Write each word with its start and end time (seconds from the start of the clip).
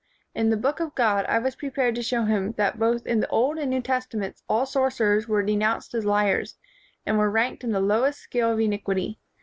In 0.33 0.49
the 0.49 0.57
Book 0.57 0.79
of 0.79 0.95
God 0.95 1.25
I 1.27 1.37
was 1.37 1.53
prepared 1.55 1.93
to 1.93 2.01
show 2.01 2.23
him 2.23 2.53
that 2.53 2.79
both 2.79 3.05
in 3.05 3.19
the 3.19 3.27
Old 3.27 3.59
and 3.59 3.69
New 3.69 3.83
Testaments 3.83 4.41
all 4.49 4.65
sorcerers 4.65 5.27
were 5.27 5.43
de 5.43 5.55
nounced 5.55 5.93
as 5.93 6.05
liars, 6.05 6.55
and 7.05 7.19
were 7.19 7.29
ranked 7.29 7.63
in 7.63 7.71
the 7.71 7.79
lowest 7.81 8.17
scale 8.19 8.51
of 8.51 8.59
iniquity. 8.59 9.19